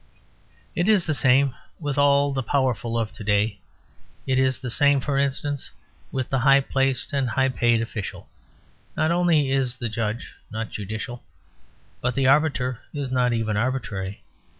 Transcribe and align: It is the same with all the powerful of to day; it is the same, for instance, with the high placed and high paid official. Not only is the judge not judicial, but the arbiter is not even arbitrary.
It 0.73 0.87
is 0.89 1.05
the 1.05 1.13
same 1.13 1.53
with 1.79 1.95
all 1.95 2.33
the 2.33 2.41
powerful 2.41 2.97
of 2.97 3.13
to 3.13 3.23
day; 3.23 3.59
it 4.25 4.39
is 4.39 4.57
the 4.57 4.71
same, 4.71 4.99
for 4.99 5.19
instance, 5.19 5.69
with 6.11 6.27
the 6.31 6.39
high 6.39 6.61
placed 6.61 7.13
and 7.13 7.29
high 7.29 7.49
paid 7.49 7.83
official. 7.83 8.27
Not 8.97 9.11
only 9.11 9.51
is 9.51 9.75
the 9.75 9.89
judge 9.89 10.33
not 10.49 10.71
judicial, 10.71 11.23
but 12.01 12.15
the 12.15 12.25
arbiter 12.25 12.79
is 12.95 13.11
not 13.11 13.31
even 13.31 13.55
arbitrary. 13.55 14.23